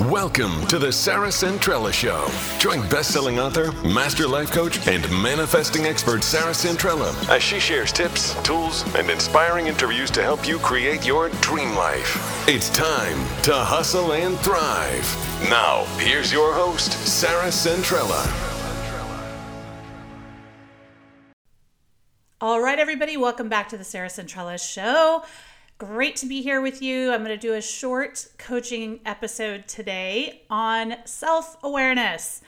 [0.00, 2.26] Welcome to the Sarah Centrella Show.
[2.58, 8.34] Join best-selling author, master life coach, and manifesting expert Sarah Centrella as she shares tips,
[8.42, 12.48] tools, and inspiring interviews to help you create your dream life.
[12.48, 15.48] It's time to hustle and thrive.
[15.48, 18.28] Now, here's your host, Sarah Centrella.
[22.40, 25.22] All right, everybody, welcome back to the Sarah Centrella Show.
[25.78, 27.10] Great to be here with you.
[27.10, 32.42] I'm going to do a short coaching episode today on self awareness.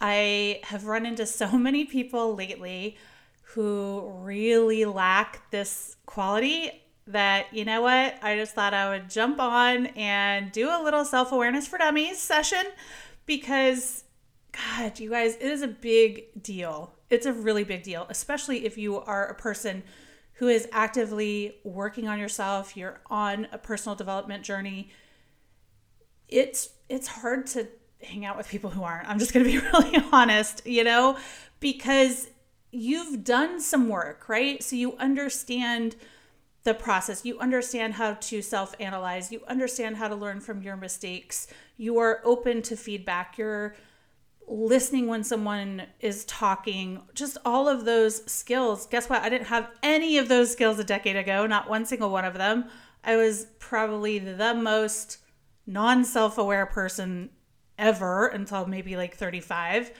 [0.00, 2.96] I have run into so many people lately
[3.42, 6.70] who really lack this quality
[7.08, 11.04] that, you know what, I just thought I would jump on and do a little
[11.04, 12.62] self awareness for dummies session
[13.26, 14.04] because,
[14.52, 16.94] God, you guys, it is a big deal.
[17.10, 19.82] It's a really big deal, especially if you are a person
[20.40, 24.88] who is actively working on yourself, you're on a personal development journey,
[26.28, 27.68] it's it's hard to
[28.02, 29.06] hang out with people who aren't.
[29.06, 31.18] I'm just going to be really honest, you know,
[31.60, 32.30] because
[32.70, 34.62] you've done some work, right?
[34.62, 35.96] So you understand
[36.62, 37.22] the process.
[37.22, 39.30] You understand how to self analyze.
[39.30, 41.48] You understand how to learn from your mistakes.
[41.76, 43.36] You are open to feedback.
[43.36, 43.76] You're
[44.50, 48.86] listening when someone is talking, just all of those skills.
[48.86, 49.22] Guess what?
[49.22, 52.34] I didn't have any of those skills a decade ago, not one single one of
[52.34, 52.64] them.
[53.04, 55.18] I was probably the most
[55.66, 57.30] non self aware person
[57.78, 59.92] ever until maybe like 35.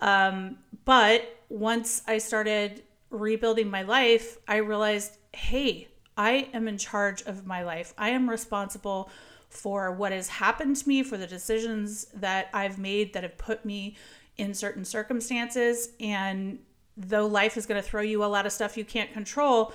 [0.00, 7.22] Um, but once I started rebuilding my life, I realized hey, I am in charge
[7.22, 7.94] of my life.
[7.96, 9.10] I am responsible
[9.48, 13.64] for what has happened to me, for the decisions that I've made that have put
[13.64, 13.96] me
[14.36, 15.90] in certain circumstances.
[16.00, 16.60] And
[16.96, 19.72] though life is going to throw you a lot of stuff you can't control,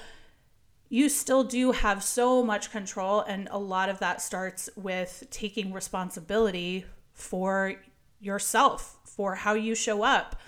[0.89, 3.21] you still do have so much control.
[3.21, 7.75] And a lot of that starts with taking responsibility for
[8.19, 10.39] yourself, for how you show up,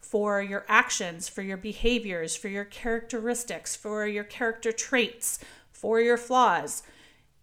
[0.00, 5.38] for your actions, for your behaviors, for your characteristics, for your character traits,
[5.70, 6.82] for your flaws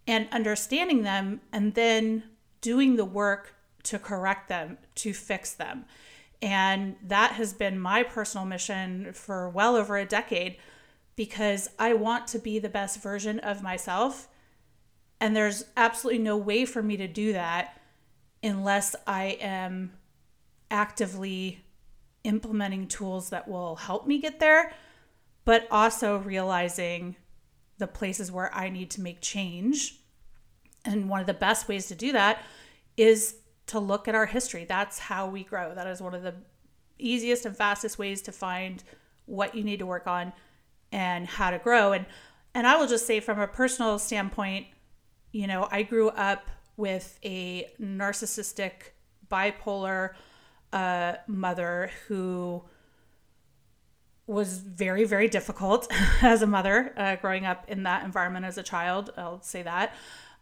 [0.07, 2.23] and understanding them and then
[2.61, 3.53] doing the work
[3.83, 5.85] to correct them, to fix them.
[6.41, 10.57] And that has been my personal mission for well over a decade
[11.15, 14.27] because I want to be the best version of myself.
[15.19, 17.81] And there's absolutely no way for me to do that
[18.43, 19.93] unless I am
[20.69, 21.65] actively
[22.23, 24.73] implementing tools that will help me get there,
[25.43, 27.15] but also realizing
[27.77, 29.99] the places where I need to make change.
[30.85, 32.43] And one of the best ways to do that
[32.95, 33.35] is
[33.67, 34.65] to look at our history.
[34.65, 35.75] That's how we grow.
[35.75, 36.35] That is one of the
[36.97, 38.83] easiest and fastest ways to find
[39.25, 40.33] what you need to work on
[40.91, 41.93] and how to grow.
[41.93, 42.05] And
[42.53, 44.65] and I will just say from a personal standpoint,
[45.31, 48.71] you know, I grew up with a narcissistic
[49.29, 50.13] bipolar
[50.73, 52.63] uh, mother who
[54.27, 58.63] was very, very difficult as a mother, uh, growing up in that environment as a
[58.63, 59.11] child.
[59.17, 59.95] I'll say that.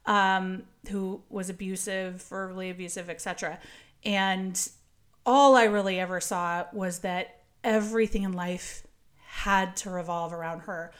[0.05, 3.59] Um, who was abusive, verbally abusive, etc.
[4.03, 4.69] And
[5.25, 8.85] all I really ever saw was that everything in life
[9.25, 10.91] had to revolve around her.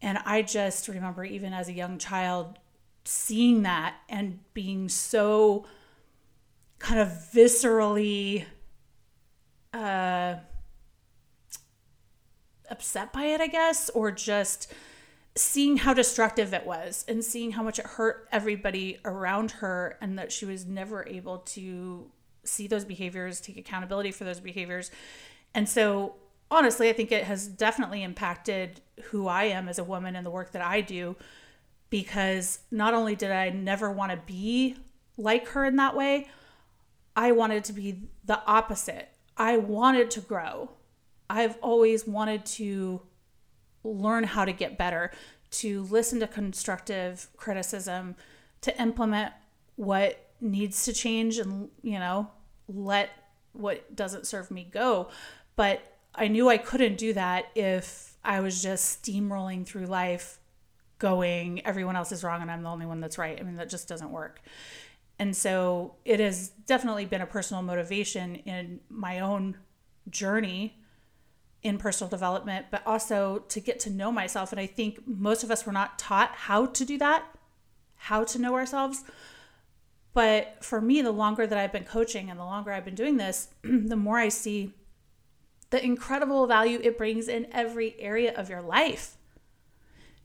[0.00, 2.58] And I just remember, even as a young child,
[3.04, 5.66] seeing that and being so
[6.78, 8.44] kind of viscerally
[9.72, 10.36] uh,
[12.70, 14.72] upset by it, I guess, or just
[15.34, 20.18] seeing how destructive it was and seeing how much it hurt everybody around her and
[20.18, 22.10] that she was never able to
[22.44, 24.90] see those behaviors, take accountability for those behaviors.
[25.54, 26.14] And so,
[26.50, 30.30] honestly, I think it has definitely impacted who I am as a woman and the
[30.30, 31.16] work that I do
[31.90, 34.76] because not only did I never want to be
[35.16, 36.28] like her in that way,
[37.16, 39.08] I wanted to be the opposite.
[39.36, 40.70] I wanted to grow.
[41.30, 43.02] I've always wanted to
[43.84, 45.10] learn how to get better,
[45.50, 48.16] to listen to constructive criticism,
[48.62, 49.32] to implement
[49.76, 52.30] what needs to change and, you know,
[52.68, 53.10] let
[53.52, 55.08] what doesn't serve me go.
[55.56, 55.80] But
[56.14, 60.38] I knew I couldn't do that if I was just steamrolling through life
[60.98, 63.38] going, everyone else is wrong and I'm the only one that's right.
[63.38, 64.40] I mean, that just doesn't work.
[65.18, 69.56] And so it has definitely been a personal motivation in my own
[70.10, 70.76] journey
[71.62, 74.52] in personal development, but also to get to know myself.
[74.52, 77.24] And I think most of us were not taught how to do that,
[77.96, 79.04] how to know ourselves.
[80.14, 83.16] But for me, the longer that I've been coaching and the longer I've been doing
[83.16, 84.72] this, the more I see
[85.70, 89.16] the incredible value it brings in every area of your life.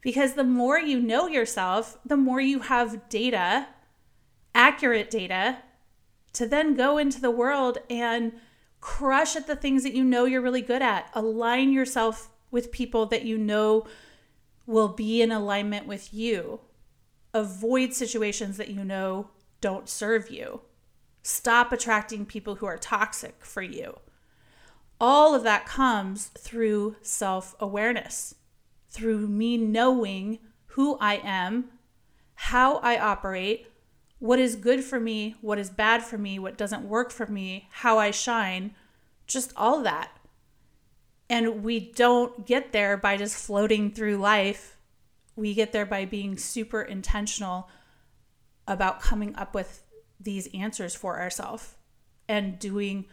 [0.02, 3.68] Because the more you know yourself, the more you have data
[4.56, 5.58] accurate data
[6.34, 8.34] to then go into the world and
[8.84, 11.10] crush at the things that you know you're really good at.
[11.14, 13.88] Align yourself with people that you know
[14.66, 16.60] will be in alignment with you.
[17.34, 19.30] Avoid situations that you know
[19.62, 20.64] don't serve you.
[21.22, 24.00] Stop attracting people who are toxic for you.
[25.00, 28.36] All of that comes through self awareness,
[28.90, 31.70] through me knowing who I am,
[32.36, 33.68] how I operate,
[34.24, 37.68] what is good for me, what is bad for me, what doesn't work for me,
[37.70, 38.74] how I shine,
[39.28, 40.18] just all that.
[41.30, 44.78] And we don't get there by just floating through life.
[45.36, 47.70] We get there by being super intentional
[48.66, 49.84] about coming up with
[50.22, 51.76] these answers for ourselves
[52.30, 53.04] and doing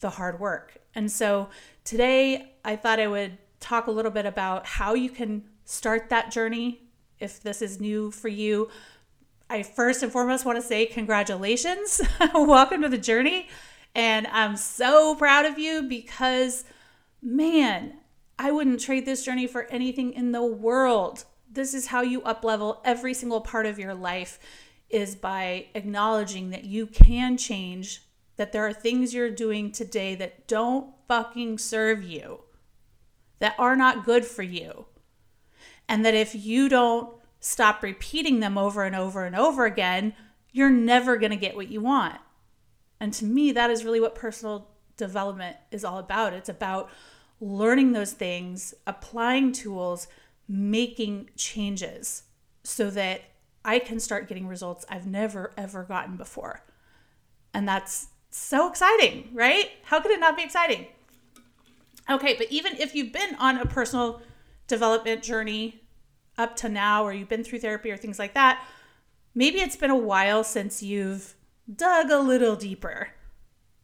[0.00, 0.76] the hard work.
[0.94, 1.48] And so
[1.84, 6.30] today I thought I would talk a little bit about how you can start that
[6.30, 6.82] journey
[7.18, 8.68] if this is new for you
[9.50, 12.00] I first and foremost want to say congratulations.
[12.34, 13.48] Welcome to the journey.
[13.96, 16.64] And I'm so proud of you because,
[17.20, 17.94] man,
[18.38, 21.24] I wouldn't trade this journey for anything in the world.
[21.50, 24.38] This is how you uplevel every single part of your life
[24.88, 28.04] is by acknowledging that you can change,
[28.36, 32.42] that there are things you're doing today that don't fucking serve you,
[33.40, 34.86] that are not good for you.
[35.88, 40.14] And that if you don't stop repeating them over and over and over again,
[40.52, 42.16] you're never going to get what you want.
[43.00, 46.34] And to me, that is really what personal development is all about.
[46.34, 46.90] It's about
[47.40, 50.06] learning those things, applying tools,
[50.46, 52.24] making changes
[52.62, 53.22] so that
[53.64, 56.62] I can start getting results I've never, ever gotten before.
[57.54, 59.70] And that's so exciting, right?
[59.84, 60.86] How could it not be exciting?
[62.08, 64.20] Okay, but even if you've been on a personal
[64.66, 65.82] development journey
[66.40, 68.64] up to now or you've been through therapy or things like that,
[69.34, 71.34] maybe it's been a while since you've
[71.72, 73.08] dug a little deeper,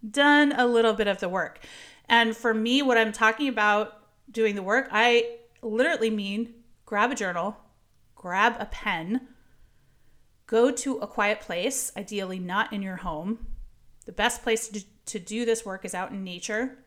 [0.09, 1.61] done a little bit of the work.
[2.09, 4.01] And for me, what I'm talking about
[4.31, 6.55] doing the work, I literally mean
[6.85, 7.57] grab a journal,
[8.15, 9.29] grab a pen,
[10.47, 13.47] go to a quiet place, ideally not in your home.
[14.05, 14.69] The best place
[15.07, 16.79] to, do this work is out in nature.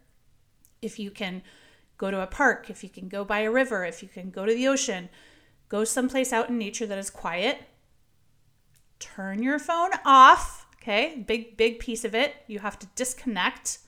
[0.81, 1.41] If you can
[1.97, 4.45] go to a park, if you can go by a river, if you can go
[4.45, 5.09] to the ocean,
[5.69, 7.61] Go someplace out in nature that is quiet.
[8.99, 10.67] Turn your phone off.
[10.81, 12.35] Okay, big, big piece of it.
[12.47, 13.79] You have to disconnect.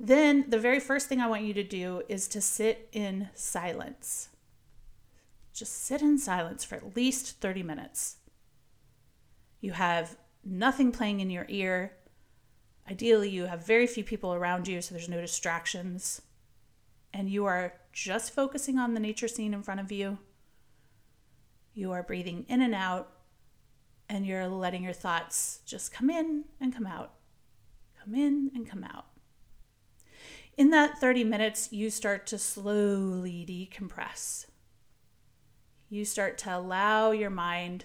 [0.00, 4.28] Then, the very first thing I want you to do is to sit in silence.
[5.52, 8.16] Just sit in silence for at least 30 minutes.
[9.60, 11.96] You have nothing playing in your ear.
[12.88, 16.22] Ideally, you have very few people around you, so there's no distractions.
[17.12, 20.18] And you are just focusing on the nature scene in front of you.
[21.74, 23.10] You are breathing in and out,
[24.08, 27.14] and you're letting your thoughts just come in and come out,
[28.02, 29.06] come in and come out.
[30.56, 34.46] In that 30 minutes, you start to slowly decompress.
[35.88, 37.84] You start to allow your mind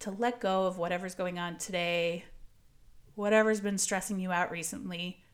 [0.00, 2.24] to let go of whatever's going on today,
[3.14, 5.24] whatever's been stressing you out recently,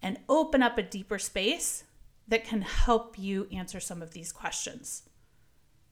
[0.00, 1.84] and open up a deeper space
[2.28, 5.02] that can help you answer some of these questions.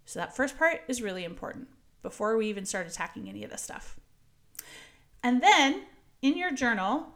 [0.04, 1.68] So, that first part is really important
[2.02, 3.99] before we even start attacking any of this stuff.
[5.22, 5.82] And then
[6.22, 7.08] in your journal,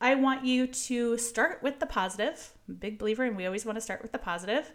[0.00, 2.52] I want you to start with the positive.
[2.68, 4.72] I'm a big believer, and we always want to start with the positive.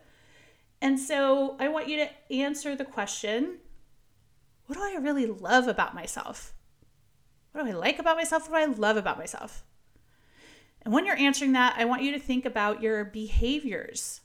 [0.81, 3.59] And so I want you to answer the question
[4.65, 6.53] what do I really love about myself?
[7.51, 8.49] What do I like about myself?
[8.49, 9.65] What do I love about myself?
[10.83, 14.21] And when you're answering that, I want you to think about your behaviors,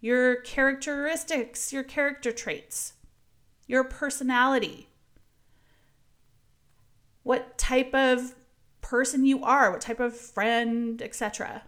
[0.00, 2.94] your characteristics, your character traits,
[3.66, 4.88] your personality,
[7.22, 8.34] what type of
[8.82, 11.62] person you are, what type of friend, etc.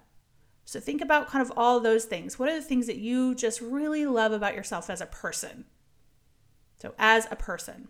[0.64, 2.38] So think about kind of all those things.
[2.38, 5.64] What are the things that you just really love about yourself as a person?
[6.76, 7.88] So, as a person.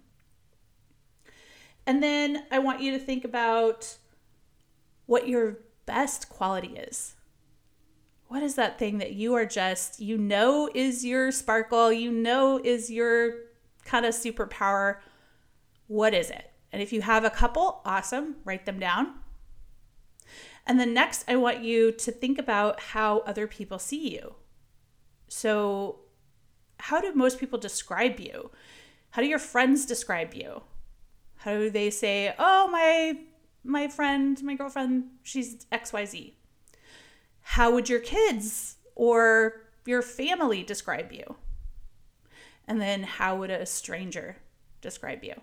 [1.86, 3.96] And then I want you to think about
[5.04, 7.16] what your best quality is.
[8.28, 12.60] What is that thing that you are just, you know, is your sparkle, you know,
[12.62, 13.32] is your
[13.86, 14.98] kind of superpower?
[15.86, 16.50] What is it?
[16.70, 19.14] And if you have a couple, awesome, write them down.
[20.66, 24.34] And then next, I want you to think about how other people see you.
[25.28, 26.00] So,
[26.80, 28.50] how do most people describe you?
[29.10, 30.62] How do your friends describe you?
[31.36, 33.18] How do they say, oh, my
[33.64, 36.32] my friend, my girlfriend, she's XYZ.
[37.42, 41.36] How would your kids or your family describe you?
[42.66, 44.36] And then how would a stranger
[44.80, 45.34] describe you?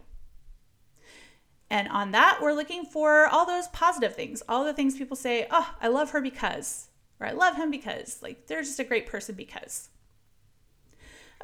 [1.69, 5.47] And on that, we're looking for all those positive things, all the things people say,
[5.49, 6.87] oh, I love her because,
[7.19, 9.89] or I love him because, like, they're just a great person because.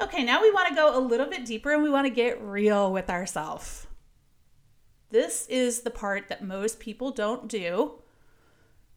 [0.00, 2.40] Okay, now we want to go a little bit deeper and we want to get
[2.40, 3.86] real with ourselves.
[5.12, 7.96] This is the part that most people don't do.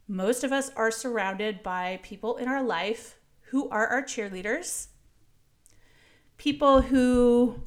[0.07, 3.17] Most of us are surrounded by people in our life
[3.49, 4.87] who are our cheerleaders,
[6.37, 7.59] people who,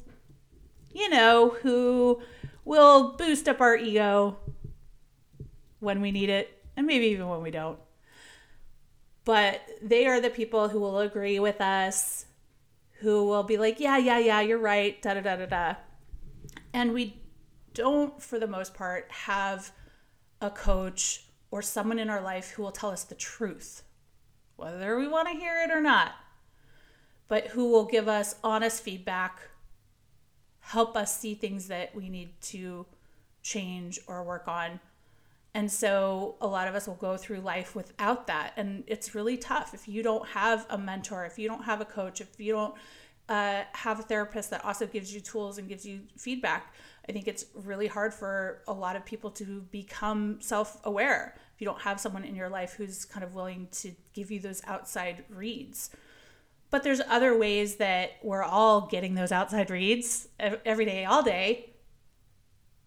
[0.91, 2.23] you know, who
[2.65, 4.37] will boost up our ego
[5.79, 7.77] when we need it, and maybe even when we don't.
[9.25, 12.25] But they are the people who will agree with us,
[13.01, 15.75] who will be like, yeah, yeah, yeah, you're right, da da da da da.
[16.73, 17.21] And we
[17.73, 19.71] don't, for the most part, have
[20.41, 23.83] a coach or someone in our life who will tell us the truth,
[24.55, 26.13] whether we want to hear it or not,
[27.27, 29.39] but who will give us honest feedback
[30.69, 32.85] help us see things that we need to
[33.41, 34.79] change or work on.
[35.55, 38.53] And so a lot of us will go through life without that.
[38.55, 41.85] And it's really tough if you don't have a mentor, if you don't have a
[41.85, 42.75] coach, if you don't
[43.29, 46.73] uh, have a therapist that also gives you tools and gives you feedback.
[47.07, 51.61] I think it's really hard for a lot of people to become self aware if
[51.61, 54.61] you don't have someone in your life who's kind of willing to give you those
[54.65, 55.91] outside reads.
[56.71, 61.71] But there's other ways that we're all getting those outside reads every day, all day.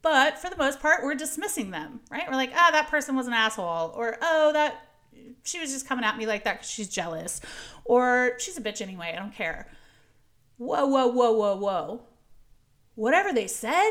[0.02, 2.24] But for the most part, we're dismissing them, right?
[2.28, 3.92] We're like, ah, oh, that person was an asshole.
[3.94, 4.88] Or, oh, that
[5.44, 7.40] she was just coming at me like that because she's jealous.
[7.84, 9.12] Or she's a bitch anyway.
[9.14, 9.68] I don't care.
[10.62, 12.02] Whoa, whoa, whoa, whoa, whoa.
[12.94, 13.90] Whatever they said,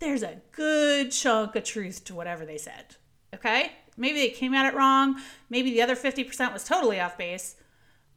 [0.00, 2.96] there's a good chunk of truth to whatever they said.
[3.34, 3.72] Okay?
[3.96, 5.18] Maybe they came at it wrong.
[5.48, 7.56] Maybe the other 50% was totally off base.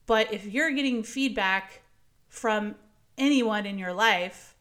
[0.05, 1.81] But if you're getting feedback
[2.27, 2.75] from
[3.17, 4.57] anyone in your life,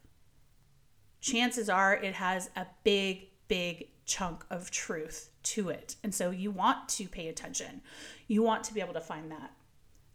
[1.20, 5.96] chances are it has a big, big chunk of truth to it.
[6.04, 7.80] And so you want to pay attention.
[8.28, 9.50] You want to be able to find that.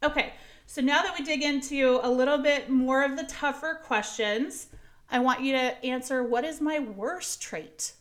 [0.01, 0.33] Okay,
[0.71, 4.67] so now that we dig into a little bit more of the tougher questions,
[5.09, 7.91] I want you to answer what is my worst trait?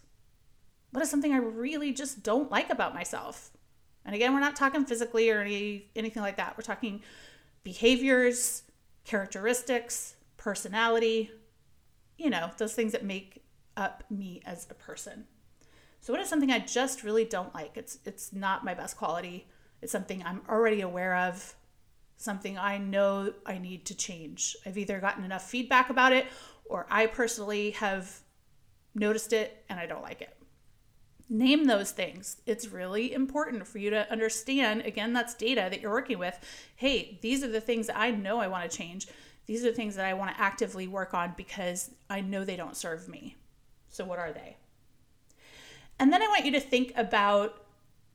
[0.92, 3.50] What is something I really just don't like about myself?
[4.04, 6.56] And again, we're not talking physically or any, anything like that.
[6.56, 7.02] We're talking
[7.64, 8.62] behaviors,
[9.02, 11.32] characteristics, personality,
[12.18, 13.42] you know, those things that make
[13.76, 15.24] up me as a person.
[16.00, 17.72] So what is something I just really don't like?
[17.76, 19.48] It's it's not my best quality.
[19.82, 21.56] It's something I'm already aware of,
[22.20, 24.54] something I know I need to change.
[24.66, 26.26] I've either gotten enough feedback about it
[26.66, 28.20] or I personally have
[28.94, 30.36] noticed it and I don't like it.
[31.30, 32.42] Name those things.
[32.44, 34.82] It's really important for you to understand.
[34.82, 36.38] Again, that's data that you're working with.
[36.76, 39.06] Hey, these are the things that I know I want to change.
[39.46, 42.56] These are the things that I want to actively work on because I know they
[42.56, 43.36] don't serve me.
[43.88, 44.56] So, what are they?
[45.98, 47.59] And then I want you to think about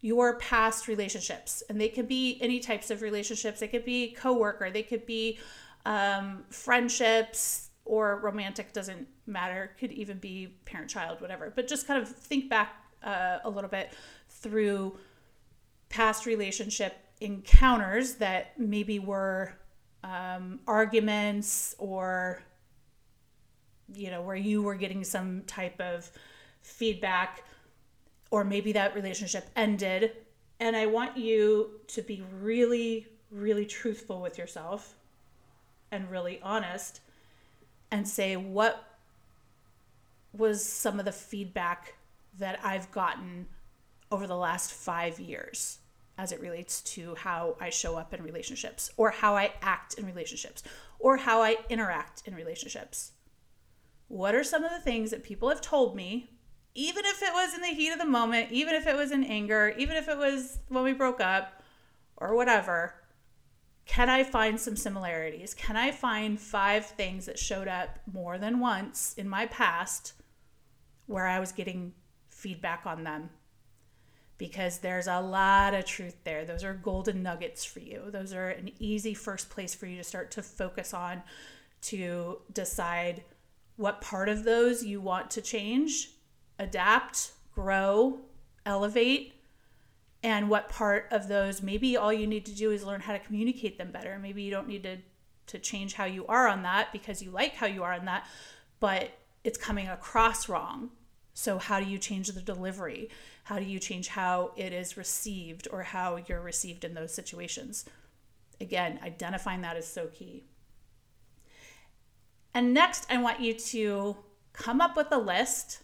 [0.05, 1.63] your past relationships.
[1.67, 3.59] And they could be any types of relationships.
[3.59, 5.39] They could be coworker, they could be
[5.83, 9.71] um, friendships or romantic, doesn't matter.
[9.79, 11.51] Could even be parent child, whatever.
[11.55, 13.93] But just kind of think back uh, a little bit
[14.29, 14.95] through
[15.89, 19.53] past relationship encounters that maybe were
[20.03, 22.43] um, arguments or
[23.93, 26.12] you know where you were getting some type of
[26.62, 27.43] feedback
[28.32, 30.12] or maybe that relationship ended
[30.60, 34.96] and i want you to be really really truthful with yourself
[35.91, 37.01] and really honest
[37.91, 38.96] and say what
[40.34, 41.96] was some of the feedback
[42.38, 43.48] that I've gotten
[44.12, 45.79] over the last five years
[46.17, 50.05] as it relates to how I show up in relationships or how I act in
[50.05, 50.63] relationships
[51.00, 53.12] or how I interact in relationships.
[54.08, 56.29] What are some of the things that people have told me,
[56.75, 59.24] even if it was in the heat of the moment, even if it was in
[59.24, 61.63] anger, even if it was when we broke up
[62.17, 62.94] or whatever?
[63.86, 65.53] Can I find some similarities?
[65.53, 70.13] Can I find five things that showed up more than once in my past
[71.05, 71.94] where I was getting
[72.29, 73.29] feedback on them
[74.38, 76.46] because there's a lot of truth there.
[76.46, 78.03] Those are golden nuggets for you.
[78.12, 81.24] Those are an easy first place for you to start to focus on
[81.84, 83.24] to decide
[83.77, 86.10] what part of those you want to change,
[86.59, 88.19] adapt, grow,
[88.65, 89.33] elevate,
[90.24, 93.19] and what part of those maybe all you need to do is learn how to
[93.19, 94.17] communicate them better.
[94.19, 94.97] Maybe you don't need to
[95.47, 98.25] to change how you are on that because you like how you are on that,
[98.79, 99.12] but
[99.43, 100.89] it's coming across wrong
[101.38, 103.09] so, how do you change the delivery?
[103.43, 107.83] How do you change how it is received or how you're received in those situations?
[108.62, 110.45] Again, identifying that is so key.
[112.53, 114.15] And next, I want you to
[114.53, 115.81] come up with a list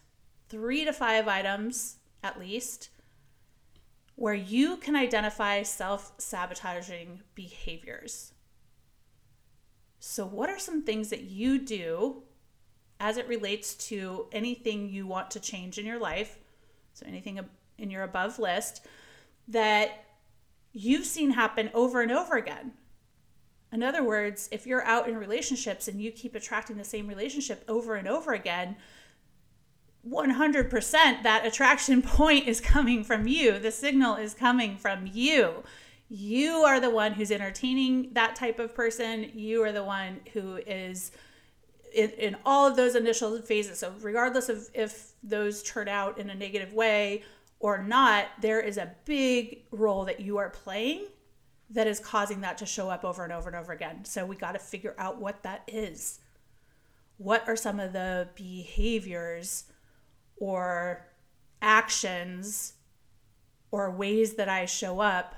[0.52, 2.90] three to five items at least
[4.16, 8.34] where you can identify self sabotaging behaviors.
[10.00, 12.24] So, what are some things that you do
[13.00, 16.38] as it relates to anything you want to change in your life?
[16.94, 17.40] So, anything
[17.78, 18.86] in your above list
[19.48, 20.06] that
[20.74, 22.74] you've seen happen over and over again.
[23.74, 27.64] In other words, if you're out in relationships and you keep attracting the same relationship
[27.68, 28.76] over and over again,
[30.08, 33.60] 100% that attraction point is coming from you.
[33.60, 35.64] The signal is coming from you.
[36.10, 39.32] You are the one who's entertaining that type of person.
[39.34, 41.12] You are the one who is
[41.94, 43.80] in, in all of those initial phases.
[43.80, 47.24] So, regardless of if those turn out in a negative way
[47.60, 51.06] or not, there is a big role that you are playing
[51.70, 54.04] that is causing that to show up over and over and over again.
[54.04, 56.20] So, we got to figure out what that is.
[57.18, 59.66] What are some of the behaviors?
[60.42, 61.06] Or
[61.62, 62.74] actions
[63.70, 65.36] or ways that I show up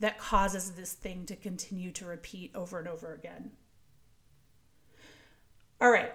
[0.00, 3.50] that causes this thing to continue to repeat over and over again.
[5.80, 6.12] All right.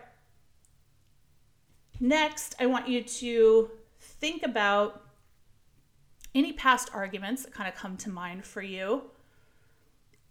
[2.00, 5.04] Next, I want you to think about
[6.34, 9.04] any past arguments that kind of come to mind for you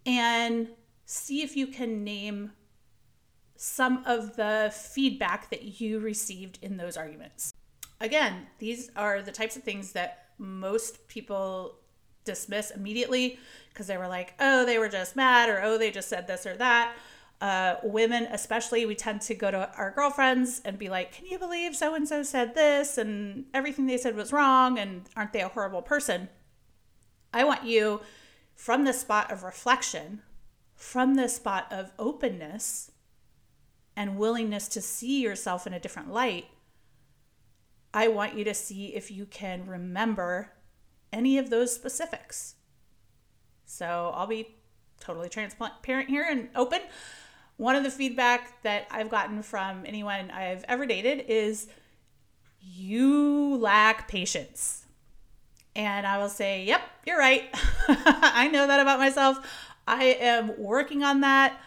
[0.05, 0.67] and
[1.05, 2.51] see if you can name
[3.55, 7.52] some of the feedback that you received in those arguments
[8.03, 11.79] again, these are the types of things that most people
[12.25, 16.09] dismiss immediately because they were like, oh, they were just mad, or oh, they just
[16.09, 16.95] said this or that.
[17.41, 21.39] Uh, women, especially, we tend to go to our girlfriends and be like, can you
[21.39, 22.97] believe so and so said this?
[22.97, 24.77] And everything they said was wrong.
[24.77, 26.29] And aren't they a horrible person?
[27.33, 28.01] I want you
[28.53, 30.21] from the spot of reflection,
[30.75, 32.91] from the spot of openness
[33.95, 36.45] and willingness to see yourself in a different light
[37.93, 40.51] I want you to see if you can remember
[41.11, 42.55] any of those specifics.
[43.65, 44.55] So I'll be
[44.99, 46.79] totally transparent here and open.
[47.57, 51.67] One of the feedback that I've gotten from anyone I've ever dated is
[52.59, 54.85] you lack patience.
[55.75, 57.49] And I will say, yep, you're right.
[57.87, 59.39] I know that about myself.
[59.87, 61.59] I am working on that.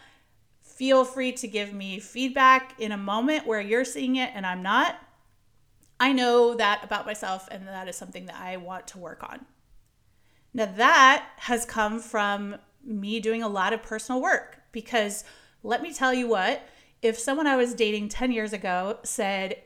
[0.63, 4.63] Feel free to give me feedback in a moment where you're seeing it and I'm
[4.63, 4.97] not.
[5.99, 9.47] I know that about myself, and that is something that I want to work on.
[10.53, 15.25] Now, that has come from me doing a lot of personal work because
[15.63, 16.63] let me tell you what,
[17.03, 19.63] if someone I was dating 10 years ago said,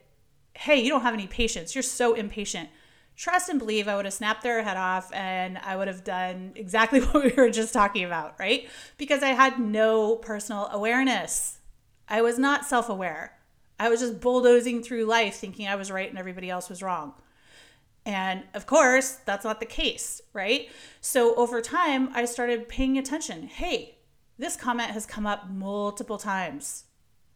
[0.55, 2.71] Hey, you don't have any patience, you're so impatient,
[3.17, 6.53] trust and believe I would have snapped their head off and I would have done
[6.55, 8.69] exactly what we were just talking about, right?
[8.97, 11.59] Because I had no personal awareness.
[12.09, 13.37] I was not self aware.
[13.81, 17.15] I was just bulldozing through life thinking I was right and everybody else was wrong.
[18.05, 20.69] And of course, that's not the case, right?
[21.01, 23.45] So over time, I started paying attention.
[23.45, 23.97] Hey,
[24.39, 26.85] this comment has come up multiple times.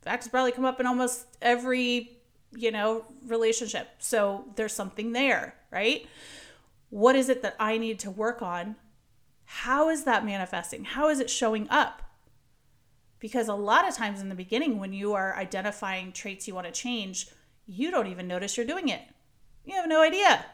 [0.07, 2.19] It's probably come up in almost every,
[2.55, 3.89] you know, relationship.
[3.99, 6.07] So there's something there, right?
[6.91, 8.77] What is it that I need to work on?
[9.47, 10.85] How is that manifesting?
[10.85, 12.03] How is it showing up?
[13.25, 16.67] Because a lot of times in the beginning, when you are identifying traits you want
[16.67, 17.29] to change,
[17.67, 19.01] you don't even notice you're doing it.
[19.65, 20.45] You have no idea.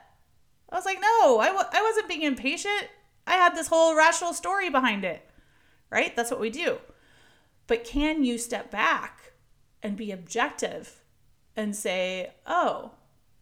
[0.71, 2.87] I was like, no, I w- I wasn't being impatient.
[3.27, 5.29] I had this whole rational story behind it,
[5.91, 6.15] right?
[6.15, 6.79] That's what we do.
[7.67, 9.33] But can you step back
[9.83, 11.03] and be objective
[11.57, 12.93] and say, oh,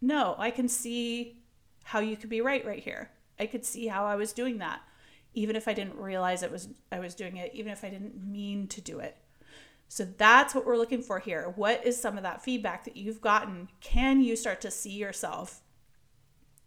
[0.01, 1.43] no, I can see
[1.83, 3.11] how you could be right right here.
[3.39, 4.81] I could see how I was doing that
[5.33, 8.23] even if I didn't realize it was I was doing it, even if I didn't
[8.23, 9.17] mean to do it.
[9.87, 11.51] So that's what we're looking for here.
[11.55, 13.69] What is some of that feedback that you've gotten?
[13.81, 15.61] Can you start to see yourself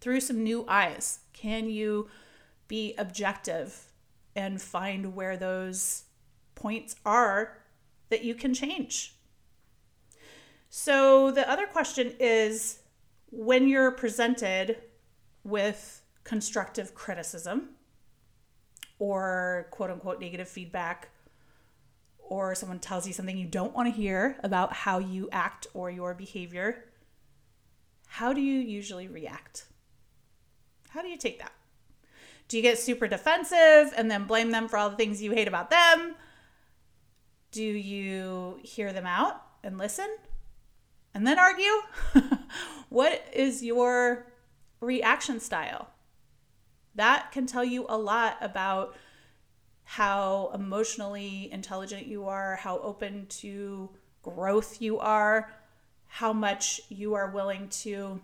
[0.01, 1.21] through some new eyes?
[1.33, 2.09] Can you
[2.67, 3.93] be objective
[4.35, 6.05] and find where those
[6.57, 7.59] points are
[8.09, 9.15] that you can change?
[10.69, 12.81] So the other question is
[13.31, 14.79] when you're presented
[15.45, 17.71] with constructive criticism,
[19.03, 21.09] or quote unquote negative feedback
[22.21, 25.91] or someone tells you something you don't want to hear about how you act or
[25.91, 26.85] your behavior,
[28.07, 29.67] how do you usually react?
[30.91, 31.51] How do you take that?
[32.47, 35.49] Do you get super defensive and then blame them for all the things you hate
[35.49, 36.15] about them?
[37.51, 40.17] Do you hear them out and listen
[41.13, 41.83] and then argue?
[42.89, 44.29] what is your
[44.81, 45.92] reaction style?
[46.95, 48.97] That can tell you a lot about
[49.85, 53.91] how emotionally intelligent you are, how open to
[54.23, 55.51] growth you are,
[56.07, 58.21] how much you are willing to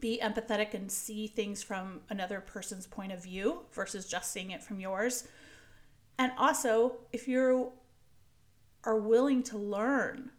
[0.00, 4.62] be empathetic and see things from another person's point of view versus just seeing it
[4.62, 5.28] from yours.
[6.18, 7.72] And also, if you
[8.84, 10.30] are willing to learn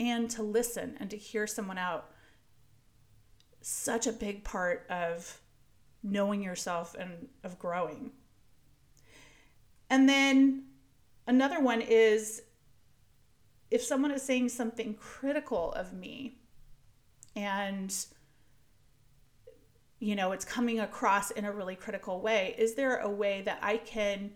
[0.00, 2.10] and to listen and to hear someone out,
[3.60, 5.40] such a big part of
[6.02, 8.12] knowing yourself and of growing.
[9.90, 10.64] And then
[11.26, 12.42] another one is
[13.70, 16.38] if someone is saying something critical of me
[17.36, 17.94] and
[20.00, 23.58] you know it's coming across in a really critical way is there a way that
[23.62, 24.30] i can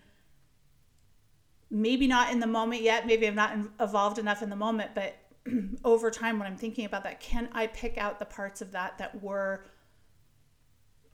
[1.71, 5.17] maybe not in the moment yet maybe i'm not evolved enough in the moment but
[5.85, 8.99] over time when i'm thinking about that can i pick out the parts of that
[8.99, 9.65] that were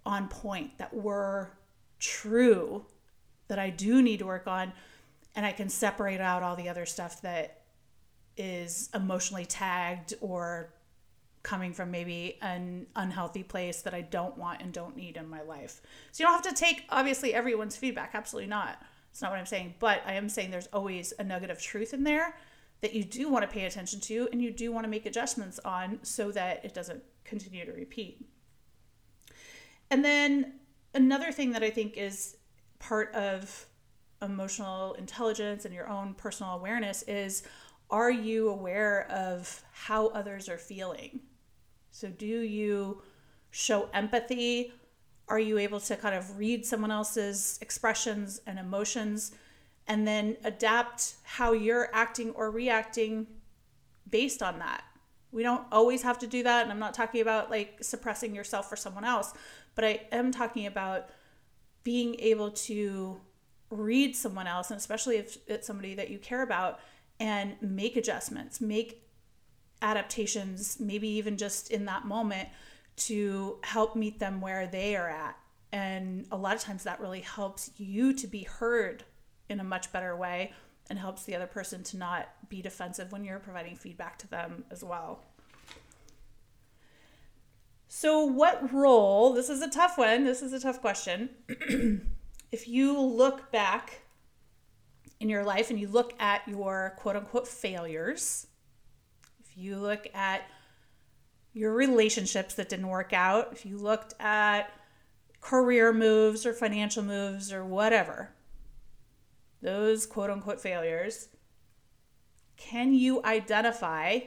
[0.08, 1.52] on point that were
[2.00, 2.84] true
[3.46, 4.72] that i do need to work on
[5.36, 7.62] and i can separate out all the other stuff that
[8.36, 10.72] is emotionally tagged or
[11.42, 15.42] coming from maybe an unhealthy place that I don't want and don't need in my
[15.42, 15.80] life.
[16.12, 18.82] So you don't have to take obviously everyone's feedback, absolutely not.
[19.10, 21.94] It's not what I'm saying, but I am saying there's always a nugget of truth
[21.94, 22.36] in there
[22.80, 25.58] that you do want to pay attention to and you do want to make adjustments
[25.64, 28.24] on so that it doesn't continue to repeat.
[29.90, 30.54] And then
[30.94, 32.36] another thing that I think is
[32.78, 33.66] part of
[34.22, 37.42] emotional intelligence and your own personal awareness is
[37.90, 41.20] are you aware of how others are feeling?
[41.90, 43.02] So, do you
[43.50, 44.72] show empathy?
[45.26, 49.32] Are you able to kind of read someone else's expressions and emotions
[49.86, 53.26] and then adapt how you're acting or reacting
[54.08, 54.84] based on that?
[55.32, 56.62] We don't always have to do that.
[56.62, 59.32] And I'm not talking about like suppressing yourself for someone else,
[59.74, 61.10] but I am talking about
[61.84, 63.20] being able to
[63.70, 66.80] read someone else, and especially if it's somebody that you care about,
[67.20, 69.06] and make adjustments, make
[69.82, 72.48] adaptations, maybe even just in that moment
[72.96, 75.36] to help meet them where they are at.
[75.72, 79.04] And a lot of times that really helps you to be heard
[79.48, 80.52] in a much better way
[80.90, 84.64] and helps the other person to not be defensive when you're providing feedback to them
[84.70, 85.24] as well.
[87.88, 89.32] So, what role?
[89.32, 90.24] This is a tough one.
[90.24, 91.30] This is a tough question.
[92.52, 94.02] if you look back
[95.20, 98.46] in your life and you look at your quote unquote failures,
[99.40, 100.42] if you look at
[101.54, 104.70] your relationships that didn't work out, if you looked at
[105.40, 108.30] career moves or financial moves or whatever,
[109.62, 111.28] those quote unquote failures,
[112.56, 114.20] can you identify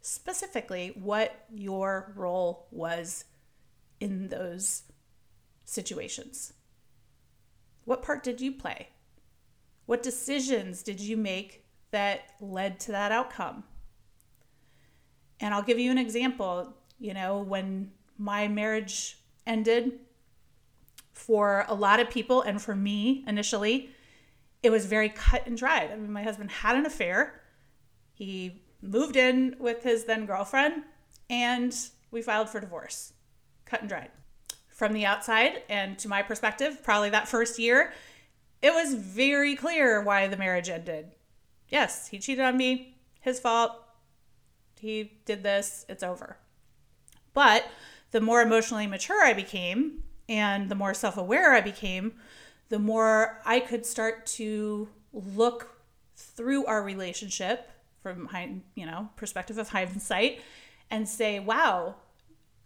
[0.00, 3.24] specifically what your role was
[4.00, 4.82] in those
[5.64, 6.52] situations?
[7.84, 8.88] What part did you play?
[9.86, 13.64] What decisions did you make that led to that outcome?
[15.40, 16.74] And I'll give you an example.
[16.98, 19.98] You know, when my marriage ended,
[21.12, 23.90] for a lot of people, and for me initially,
[24.62, 25.90] it was very cut and dried.
[25.90, 27.40] I mean, my husband had an affair.
[28.12, 30.84] He moved in with his then girlfriend,
[31.28, 31.74] and
[32.10, 33.12] we filed for divorce.
[33.64, 34.10] Cut and dried.
[34.68, 37.92] From the outside, and to my perspective, probably that first year,
[38.60, 41.12] it was very clear why the marriage ended.
[41.68, 43.72] Yes, he cheated on me, his fault.
[44.78, 46.36] He did this, it's over.
[47.34, 47.66] But
[48.10, 52.14] the more emotionally mature I became and the more self aware I became,
[52.72, 55.76] the more I could start to look
[56.16, 57.70] through our relationship
[58.02, 58.30] from
[58.74, 60.40] you know perspective of hindsight
[60.90, 61.96] and say wow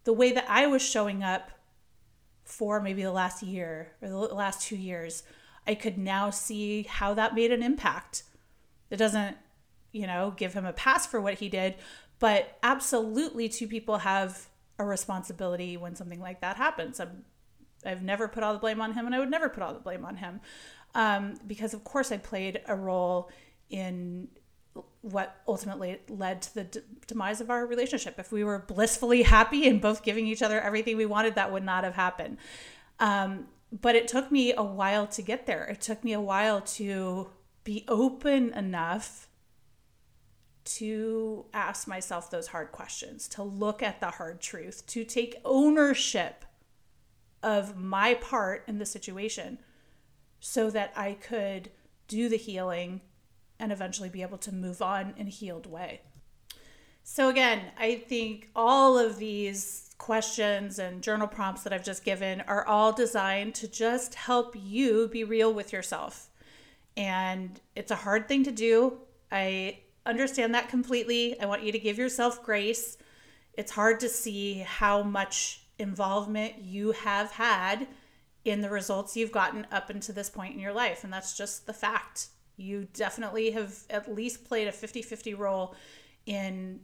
[0.04, 1.50] the way that i was showing up
[2.44, 5.24] for maybe the last year or the last two years
[5.66, 8.22] I could now see how that made an impact.
[8.90, 9.36] It doesn't,
[9.92, 11.74] you know, give him a pass for what he did,
[12.18, 14.46] but absolutely two people have
[14.78, 17.00] a responsibility when something like that happens.
[17.00, 17.06] i
[17.84, 19.80] have never put all the blame on him, and I would never put all the
[19.80, 20.40] blame on him
[20.94, 23.30] um, because, of course, I played a role
[23.70, 24.28] in
[25.02, 28.18] what ultimately led to the demise of our relationship.
[28.18, 31.64] If we were blissfully happy and both giving each other everything we wanted, that would
[31.64, 32.38] not have happened.
[32.98, 35.64] Um, but it took me a while to get there.
[35.64, 37.30] It took me a while to
[37.62, 39.28] be open enough
[40.64, 46.45] to ask myself those hard questions, to look at the hard truth, to take ownership
[47.42, 49.58] of my part in the situation
[50.40, 51.70] so that I could
[52.08, 53.00] do the healing
[53.58, 56.00] and eventually be able to move on in a healed way.
[57.02, 62.42] So, again, I think all of these questions and journal prompts that I've just given
[62.42, 66.28] are all designed to just help you be real with yourself.
[66.96, 68.98] And it's a hard thing to do.
[69.30, 71.38] I understand that completely.
[71.40, 72.98] I want you to give yourself grace.
[73.54, 77.86] it's hard to see how much involvement you have had
[78.44, 81.04] in the results you've gotten up into this point in your life.
[81.04, 82.28] And that's just the fact.
[82.56, 85.74] You definitely have at least played a 50 50 role
[86.24, 86.80] in,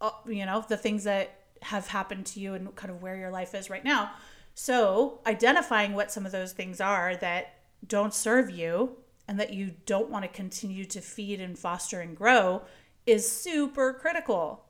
[0.00, 3.30] uh, you know, the things that have happened to you and kind of where your
[3.30, 4.12] life is right now.
[4.54, 7.54] So, identifying what some of those things are that
[7.86, 8.96] don't serve you
[9.28, 12.62] and that you don't want to continue to feed and foster and grow
[13.06, 14.64] is super critical.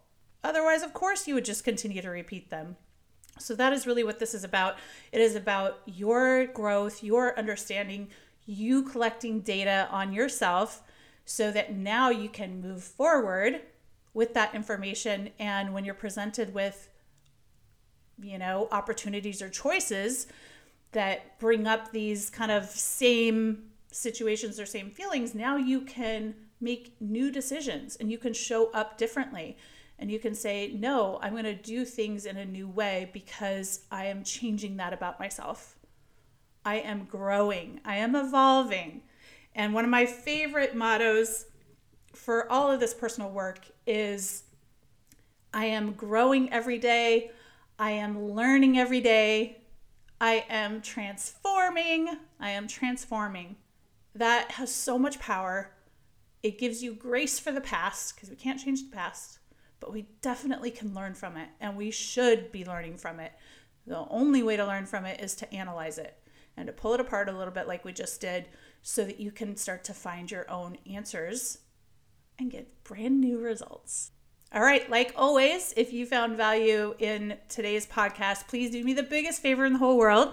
[0.44, 2.76] Otherwise, of course, you would just continue to repeat them.
[3.38, 4.76] So, that is really what this is about.
[5.10, 8.08] It is about your growth, your understanding,
[8.46, 10.82] you collecting data on yourself
[11.24, 13.60] so that now you can move forward
[14.14, 15.30] with that information.
[15.38, 16.88] And when you're presented with,
[18.20, 20.26] you know, opportunities or choices
[20.92, 26.94] that bring up these kind of same situations or same feelings, now you can make
[27.00, 29.56] new decisions and you can show up differently
[30.02, 33.84] and you can say, No, I'm going to do things in a new way because
[33.88, 35.76] I am changing that about myself.
[36.64, 39.02] I am growing, I am evolving.
[39.54, 41.46] And one of my favorite mottos
[42.12, 44.42] for all of this personal work is
[45.54, 47.30] I am growing every day,
[47.78, 49.62] I am learning every day,
[50.20, 52.08] I am transforming,
[52.40, 53.54] I am transforming.
[54.16, 55.70] That has so much power.
[56.42, 59.38] It gives you grace for the past because we can't change the past
[59.82, 63.32] but we definitely can learn from it and we should be learning from it.
[63.84, 66.16] The only way to learn from it is to analyze it
[66.56, 68.46] and to pull it apart a little bit, like we just did,
[68.80, 71.58] so that you can start to find your own answers
[72.38, 74.12] and get brand new results.
[74.54, 79.02] All right, like always, if you found value in today's podcast, please do me the
[79.02, 80.32] biggest favor in the whole world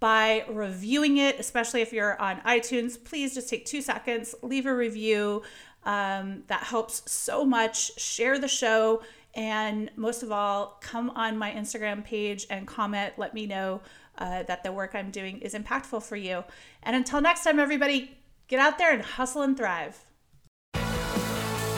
[0.00, 3.02] by reviewing it, especially if you're on iTunes.
[3.02, 5.42] Please just take two seconds, leave a review.
[5.86, 7.98] Um, that helps so much.
[7.98, 9.02] Share the show.
[9.34, 13.14] And most of all, come on my Instagram page and comment.
[13.16, 13.80] Let me know
[14.18, 16.44] uh, that the work I'm doing is impactful for you.
[16.82, 18.18] And until next time, everybody,
[18.48, 20.04] get out there and hustle and thrive.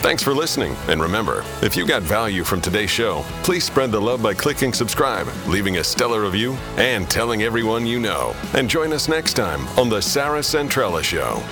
[0.01, 0.75] Thanks for listening.
[0.87, 4.71] And remember, if you got value from today's show, please spread the love by clicking
[4.71, 8.33] subscribe, leaving a stellar review, and telling everyone you know.
[8.53, 11.43] And join us next time on The Sarah Centrella Show.